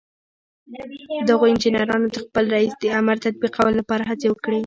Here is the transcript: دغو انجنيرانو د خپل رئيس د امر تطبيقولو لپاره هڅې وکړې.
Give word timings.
دغو 1.29 1.45
انجنيرانو 1.51 2.07
د 2.09 2.17
خپل 2.25 2.45
رئيس 2.55 2.73
د 2.79 2.85
امر 2.99 3.15
تطبيقولو 3.25 3.77
لپاره 3.79 4.03
هڅې 4.09 4.27
وکړې. 4.29 4.59